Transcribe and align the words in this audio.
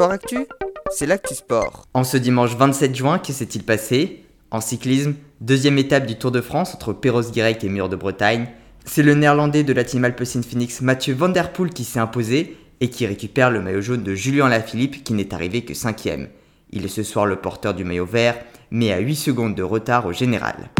Sport 0.00 0.12
Actu, 0.12 0.46
c'est 0.90 1.04
l'actu 1.04 1.34
sport. 1.34 1.86
En 1.92 2.04
ce 2.04 2.16
dimanche 2.16 2.56
27 2.56 2.96
juin, 2.96 3.18
que 3.18 3.34
s'est-il 3.34 3.64
passé? 3.64 4.24
En 4.50 4.62
cyclisme, 4.62 5.12
deuxième 5.42 5.76
étape 5.76 6.06
du 6.06 6.16
Tour 6.16 6.30
de 6.30 6.40
France 6.40 6.74
entre 6.74 6.94
Perros-Guirec 6.94 7.62
et 7.62 7.68
Mur 7.68 7.90
de 7.90 7.96
Bretagne. 7.96 8.46
C'est 8.86 9.02
le 9.02 9.12
néerlandais 9.12 9.62
de 9.62 9.74
la 9.74 9.84
team 9.84 10.10
Phoenix 10.16 10.80
Mathieu 10.80 11.12
Van 11.12 11.28
Der 11.28 11.52
Poel 11.52 11.68
qui 11.68 11.84
s'est 11.84 11.98
imposé 11.98 12.56
et 12.80 12.88
qui 12.88 13.04
récupère 13.04 13.50
le 13.50 13.60
maillot 13.60 13.82
jaune 13.82 14.02
de 14.02 14.14
Julien 14.14 14.48
Lafilippe 14.48 15.04
qui 15.04 15.12
n'est 15.12 15.34
arrivé 15.34 15.66
que 15.66 15.74
cinquième. 15.74 16.28
Il 16.70 16.86
est 16.86 16.88
ce 16.88 17.02
soir 17.02 17.26
le 17.26 17.36
porteur 17.36 17.74
du 17.74 17.84
maillot 17.84 18.06
vert, 18.06 18.38
mais 18.70 18.92
à 18.92 19.00
8 19.00 19.16
secondes 19.16 19.54
de 19.54 19.62
retard 19.62 20.06
au 20.06 20.14
général. 20.14 20.70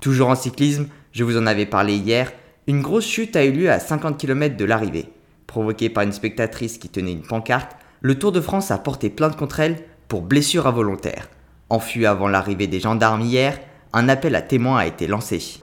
Toujours 0.00 0.28
en 0.28 0.36
cyclisme, 0.36 0.86
je 1.10 1.24
vous 1.24 1.36
en 1.36 1.48
avais 1.48 1.66
parlé 1.66 1.96
hier, 1.96 2.32
une 2.68 2.82
grosse 2.82 3.08
chute 3.08 3.34
a 3.34 3.44
eu 3.44 3.50
lieu 3.50 3.68
à 3.68 3.80
50 3.80 4.16
km 4.16 4.56
de 4.56 4.64
l'arrivée. 4.64 5.08
Provoquée 5.48 5.90
par 5.90 6.04
une 6.04 6.12
spectatrice 6.12 6.78
qui 6.78 6.88
tenait 6.88 7.10
une 7.10 7.22
pancarte, 7.22 7.76
le 8.04 8.18
Tour 8.18 8.32
de 8.32 8.40
France 8.42 8.70
a 8.70 8.76
porté 8.76 9.08
plainte 9.08 9.34
contre 9.34 9.60
elle 9.60 9.78
pour 10.08 10.20
blessure 10.20 10.66
involontaire. 10.66 11.30
Enfui 11.70 12.04
avant 12.04 12.28
l'arrivée 12.28 12.66
des 12.66 12.78
gendarmes 12.78 13.22
hier, 13.22 13.58
un 13.94 14.10
appel 14.10 14.34
à 14.34 14.42
témoins 14.42 14.76
a 14.76 14.86
été 14.86 15.06
lancé. 15.06 15.58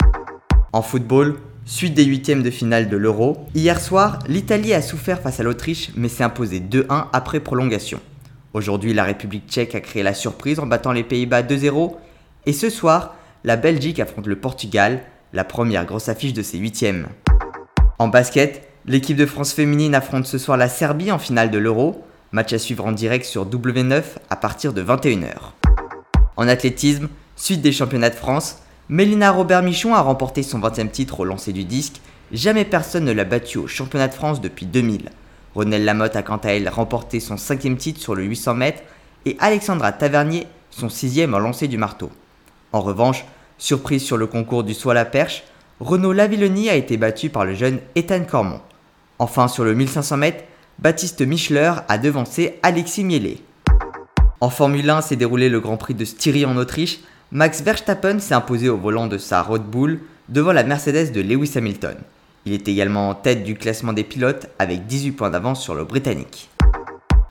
En 0.74 0.82
football, 0.82 1.38
suite 1.66 1.94
des 1.94 2.04
huitièmes 2.04 2.42
de 2.42 2.50
finale 2.50 2.90
de 2.90 2.98
l'Euro, 2.98 3.46
hier 3.54 3.80
soir, 3.80 4.18
l'Italie 4.28 4.74
a 4.74 4.82
souffert 4.82 5.22
face 5.22 5.40
à 5.40 5.44
l'Autriche 5.44 5.92
mais 5.96 6.10
s'est 6.10 6.24
imposée 6.24 6.60
2-1 6.60 7.10
après 7.14 7.42
prolongation. 7.42 8.00
Aujourd'hui, 8.56 8.96
la 8.96 9.04
République 9.04 9.48
tchèque 9.48 9.76
a 9.76 9.80
créé 9.80 10.02
la 10.02 10.16
surprise 10.16 10.58
en 10.58 10.66
battant 10.66 10.94
les 10.94 11.04
Pays-Bas 11.04 11.44
2-0 11.44 11.94
et 12.48 12.54
ce 12.54 12.72
soir, 12.72 13.18
la 13.44 13.56
Belgique 13.56 14.00
affronte 14.00 14.26
le 14.26 14.36
Portugal, 14.36 15.02
la 15.32 15.44
première 15.44 15.86
grosse 15.86 16.10
affiche 16.10 16.34
de 16.34 16.42
ces 16.42 16.58
huitièmes. 16.58 17.06
En 18.00 18.08
basket, 18.08 18.68
l'équipe 18.88 19.16
de 19.16 19.28
France 19.28 19.54
féminine 19.54 19.94
affronte 19.94 20.26
ce 20.26 20.40
soir 20.40 20.58
la 20.58 20.70
Serbie 20.70 21.12
en 21.12 21.20
finale 21.20 21.52
de 21.52 21.60
l'Euro. 21.60 22.04
Match 22.34 22.54
à 22.54 22.60
suivre 22.60 22.86
en 22.86 22.94
direct 22.94 23.26
sur 23.26 23.46
W9 23.46 24.04
à 24.30 24.36
partir 24.38 24.72
de 24.72 24.82
21h. 24.82 25.36
En 26.38 26.48
athlétisme, 26.48 27.10
suite 27.36 27.62
des 27.62 27.74
championnats 27.74 28.10
de 28.10 28.16
France, 28.16 28.60
Mélina 28.88 29.32
Robert 29.32 29.64
Michon 29.64 29.94
a 29.96 30.02
remporté 30.02 30.42
son 30.42 30.60
20e 30.60 30.90
titre 30.90 31.20
au 31.20 31.26
lancer 31.26 31.52
du 31.52 31.66
disque. 31.66 32.00
Jamais 32.32 32.64
personne 32.64 33.04
ne 33.04 33.12
l'a 33.12 33.26
battu 33.26 33.58
au 33.58 33.68
championnat 33.68 34.08
de 34.08 34.14
France 34.14 34.40
depuis 34.40 34.66
2000. 34.66 35.10
Ronelle 35.56 35.84
Lamotte 35.84 36.16
a 36.16 36.24
quant 36.24 36.38
à 36.38 36.52
elle 36.52 36.70
remporté 36.70 37.20
son 37.20 37.36
5e 37.36 37.76
titre 37.76 38.00
sur 38.00 38.16
le 38.16 38.24
800 38.24 38.54
mètres 38.54 38.84
et 39.26 39.36
Alexandra 39.42 39.92
Tavernier 39.92 40.48
son 40.70 40.88
6e 40.88 41.34
en 41.34 41.40
lancer 41.40 41.68
du 41.68 41.78
marteau. 41.78 42.10
En 42.72 42.80
revanche, 42.80 43.26
surprise 43.58 44.04
sur 44.04 44.16
le 44.16 44.28
concours 44.28 44.64
du 44.64 44.74
saut 44.74 44.92
à 44.92 44.94
la 44.94 45.04
perche, 45.04 45.44
Renaud 45.82 46.14
Lavillenie 46.14 46.70
a 46.70 46.76
été 46.76 46.96
battu 46.96 47.30
par 47.30 47.44
le 47.44 47.56
jeune 47.56 47.80
Ethan 47.96 48.24
Cormont. 48.24 48.62
Enfin, 49.20 49.50
sur 49.50 49.66
le 49.66 49.76
1500 49.76 50.16
mètres, 50.16 50.46
Baptiste 50.80 51.22
Michler 51.22 51.74
a 51.88 51.98
devancé 51.98 52.60
Alexis 52.64 53.04
Mielet. 53.04 53.38
En 54.40 54.50
Formule 54.50 54.90
1 54.90 55.02
s'est 55.02 55.16
déroulé 55.16 55.48
le 55.48 55.60
Grand 55.60 55.78
Prix 55.78 55.94
de 55.94 56.06
Styrie 56.06 56.46
en 56.46 56.58
Autriche. 56.58 57.00
Max 57.32 57.62
Verstappen 57.62 58.20
s'est 58.20 58.34
imposé 58.34 58.70
au 58.70 58.78
volant 58.78 59.08
de 59.08 59.20
sa 59.20 59.44
Red 59.44 59.64
Bull 59.64 60.00
devant 60.30 60.54
la 60.54 60.64
Mercedes 60.64 61.12
de 61.12 61.22
Lewis 61.22 61.52
Hamilton. 61.56 61.96
Il 62.46 62.54
est 62.54 62.68
également 62.68 63.10
en 63.10 63.14
tête 63.14 63.44
du 63.44 63.54
classement 63.54 63.94
des 63.94 64.04
pilotes 64.04 64.48
avec 64.58 64.88
18 64.88 65.12
points 65.12 65.30
d'avance 65.30 65.62
sur 65.62 65.76
le 65.76 65.84
Britannique. 65.84 66.50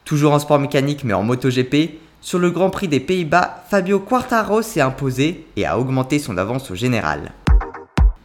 Toujours 0.04 0.32
en 0.32 0.38
sport 0.38 0.60
mécanique 0.60 1.02
mais 1.02 1.14
en 1.14 1.24
MotoGP, 1.24 1.98
sur 2.20 2.38
le 2.38 2.50
Grand 2.50 2.70
Prix 2.70 2.86
des 2.86 3.00
Pays-Bas, 3.00 3.64
Fabio 3.68 3.98
Quartaro 3.98 4.62
s'est 4.62 4.80
imposé 4.80 5.46
et 5.56 5.66
a 5.66 5.78
augmenté 5.78 6.18
son 6.18 6.36
avance 6.38 6.70
au 6.70 6.74
général. 6.74 7.32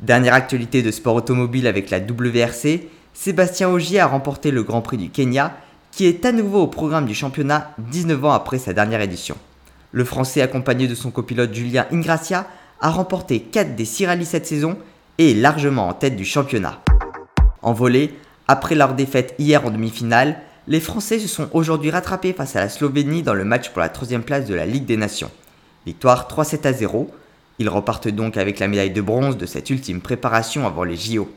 Dernière 0.01 0.33
actualité 0.33 0.83
de 0.83 0.91
sport 0.91 1.15
automobile 1.15 1.65
avec 1.65 1.89
la 1.89 1.99
WRC, 1.99 2.81
Sébastien 3.15 3.69
Ogier 3.69 4.01
a 4.01 4.07
remporté 4.07 4.51
le 4.51 4.61
Grand 4.61 4.81
Prix 4.81 4.97
du 4.97 5.09
Kenya, 5.09 5.55
qui 5.91 6.05
est 6.05 6.25
à 6.25 6.33
nouveau 6.33 6.61
au 6.61 6.67
programme 6.67 7.05
du 7.05 7.15
championnat 7.15 7.71
19 7.77 8.25
ans 8.25 8.33
après 8.33 8.59
sa 8.59 8.73
dernière 8.73 8.99
édition. 8.99 9.37
Le 9.93 10.03
Français, 10.03 10.41
accompagné 10.41 10.87
de 10.87 10.95
son 10.95 11.11
copilote 11.11 11.53
Julien 11.53 11.87
Ingracia, 11.93 12.45
a 12.81 12.91
remporté 12.91 13.39
4 13.39 13.73
des 13.73 13.85
6 13.85 14.07
rallyes 14.07 14.25
cette 14.25 14.45
saison 14.45 14.77
et 15.17 15.31
est 15.31 15.33
largement 15.33 15.87
en 15.87 15.93
tête 15.93 16.17
du 16.17 16.25
championnat. 16.25 16.81
En 17.61 17.71
volée, 17.71 18.13
après 18.49 18.75
leur 18.75 18.93
défaite 18.93 19.33
hier 19.39 19.65
en 19.65 19.71
demi-finale, 19.71 20.37
les 20.67 20.81
Français 20.81 21.17
se 21.17 21.29
sont 21.29 21.47
aujourd'hui 21.53 21.91
rattrapés 21.91 22.33
face 22.33 22.57
à 22.57 22.59
la 22.59 22.69
Slovénie 22.69 23.23
dans 23.23 23.33
le 23.33 23.45
match 23.45 23.69
pour 23.69 23.79
la 23.79 23.89
troisième 23.89 24.23
place 24.23 24.45
de 24.45 24.55
la 24.55 24.65
Ligue 24.65 24.85
des 24.85 24.97
Nations. 24.97 25.31
Victoire 25.85 26.27
3-7 26.29 26.67
à 26.67 26.73
0. 26.73 27.09
Ils 27.59 27.69
repartent 27.69 28.09
donc 28.09 28.35
avec 28.35 28.59
la 28.59 28.67
médaille 28.67 28.91
de 28.91 29.01
bronze 29.01 29.37
de 29.37 29.45
cette 29.45 29.69
ultime 29.69 30.01
préparation 30.01 30.67
avant 30.67 30.83
les 30.83 30.97
JO. 30.97 31.29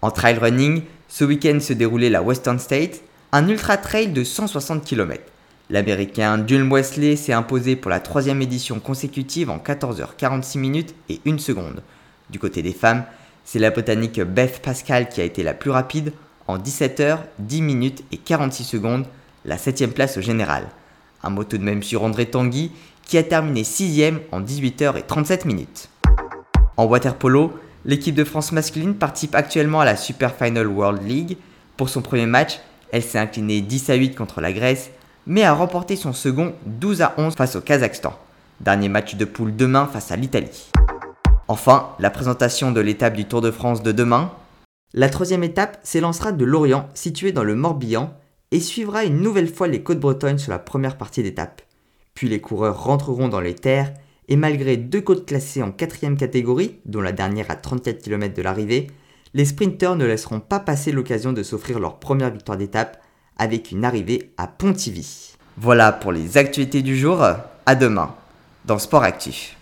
En 0.00 0.12
trail 0.12 0.38
running, 0.38 0.82
ce 1.08 1.24
week-end 1.24 1.58
se 1.60 1.72
déroulait 1.72 2.10
la 2.10 2.22
Western 2.22 2.60
State, 2.60 3.00
un 3.32 3.48
ultra 3.48 3.76
trail 3.76 4.08
de 4.08 4.22
160 4.22 4.84
km. 4.84 5.24
L'américain 5.70 6.44
June 6.46 6.72
Wesley 6.72 7.16
s'est 7.16 7.32
imposé 7.32 7.74
pour 7.74 7.90
la 7.90 7.98
troisième 7.98 8.40
édition 8.40 8.78
consécutive 8.78 9.50
en 9.50 9.58
14h46 9.58 10.58
minutes 10.58 10.94
et 11.08 11.20
1 11.26 11.38
seconde. 11.38 11.82
Du 12.30 12.38
côté 12.38 12.62
des 12.62 12.72
femmes, 12.72 13.04
c'est 13.44 13.58
la 13.58 13.70
botanique 13.70 14.20
Beth 14.20 14.62
Pascal 14.62 15.08
qui 15.08 15.20
a 15.20 15.24
été 15.24 15.42
la 15.42 15.52
plus 15.52 15.70
rapide 15.70 16.12
en 16.46 16.58
17h, 16.58 17.18
10 17.40 17.62
minutes 17.62 18.04
et 18.12 18.18
46 18.18 18.64
secondes, 18.64 19.06
la 19.44 19.58
7 19.58 19.92
place 19.92 20.16
au 20.16 20.20
général. 20.20 20.68
Un 21.24 21.30
mot 21.30 21.42
tout 21.42 21.58
de 21.58 21.64
même 21.64 21.82
sur 21.82 22.04
André 22.04 22.26
Tanguy 22.26 22.70
qui 23.02 23.18
a 23.18 23.24
terminé 23.24 23.62
6ème 23.62 24.20
en 24.30 24.40
18h 24.40 24.96
et 24.96 25.02
37 25.02 25.44
minutes. 25.44 25.88
En 26.76 26.84
water 26.84 27.16
polo, 27.16 27.52
L'équipe 27.84 28.14
de 28.14 28.24
France 28.24 28.52
masculine 28.52 28.94
participe 28.94 29.34
actuellement 29.34 29.80
à 29.80 29.84
la 29.84 29.96
Super 29.96 30.34
Final 30.34 30.66
World 30.66 31.02
League. 31.06 31.36
Pour 31.76 31.88
son 31.88 32.02
premier 32.02 32.26
match, 32.26 32.58
elle 32.90 33.02
s'est 33.02 33.18
inclinée 33.18 33.60
10 33.60 33.90
à 33.90 33.94
8 33.94 34.14
contre 34.14 34.40
la 34.40 34.52
Grèce, 34.52 34.90
mais 35.26 35.44
a 35.44 35.52
remporté 35.52 35.94
son 35.94 36.12
second 36.12 36.54
12 36.66 37.02
à 37.02 37.14
11 37.18 37.34
face 37.34 37.56
au 37.56 37.60
Kazakhstan. 37.60 38.18
Dernier 38.60 38.88
match 38.88 39.14
de 39.14 39.24
poule 39.24 39.54
demain 39.54 39.86
face 39.86 40.10
à 40.10 40.16
l'Italie. 40.16 40.70
Enfin, 41.46 41.90
la 42.00 42.10
présentation 42.10 42.72
de 42.72 42.80
l'étape 42.80 43.14
du 43.14 43.24
Tour 43.24 43.40
de 43.40 43.50
France 43.50 43.82
de 43.82 43.92
demain. 43.92 44.32
La 44.92 45.08
troisième 45.08 45.44
étape 45.44 45.78
s'élancera 45.82 46.32
de 46.32 46.44
Lorient, 46.44 46.88
situé 46.94 47.30
dans 47.30 47.44
le 47.44 47.54
Morbihan, 47.54 48.12
et 48.50 48.60
suivra 48.60 49.04
une 49.04 49.20
nouvelle 49.20 49.52
fois 49.52 49.68
les 49.68 49.82
côtes 49.82 50.00
bretonnes 50.00 50.38
sur 50.38 50.50
la 50.50 50.58
première 50.58 50.96
partie 50.96 51.22
d'étape. 51.22 51.62
Puis 52.14 52.28
les 52.28 52.40
coureurs 52.40 52.82
rentreront 52.82 53.28
dans 53.28 53.40
les 53.40 53.54
terres 53.54 53.92
et 54.28 54.36
malgré 54.36 54.76
deux 54.76 55.00
côtes 55.00 55.26
classées 55.26 55.62
en 55.62 55.72
quatrième 55.72 56.16
catégorie, 56.16 56.78
dont 56.84 57.00
la 57.00 57.12
dernière 57.12 57.50
à 57.50 57.56
34 57.56 58.02
km 58.02 58.34
de 58.34 58.42
l'arrivée, 58.42 58.88
les 59.34 59.44
sprinteurs 59.44 59.96
ne 59.96 60.06
laisseront 60.06 60.40
pas 60.40 60.60
passer 60.60 60.92
l'occasion 60.92 61.32
de 61.32 61.42
s'offrir 61.42 61.80
leur 61.80 61.98
première 61.98 62.30
victoire 62.30 62.58
d'étape 62.58 63.02
avec 63.36 63.70
une 63.70 63.84
arrivée 63.84 64.32
à 64.36 64.46
Pontivy. 64.46 65.34
Voilà 65.56 65.92
pour 65.92 66.12
les 66.12 66.36
actualités 66.36 66.82
du 66.82 66.96
jour, 66.96 67.22
à 67.22 67.74
demain 67.74 68.14
dans 68.64 68.78
Sport 68.78 69.02
Actif. 69.02 69.57